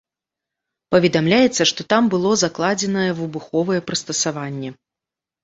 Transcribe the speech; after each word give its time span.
Паведамляецца, 0.95 1.67
што 1.71 1.81
там 1.95 2.03
было 2.13 2.31
закладзенае 2.45 3.05
выбуховае 3.21 3.79
прыстасаванне. 3.93 4.75